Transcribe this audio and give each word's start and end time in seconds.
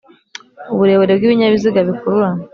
Uburebure 0.73 1.11
bw’ibinyabiziga 1.19 1.79
bikururana 1.87 2.43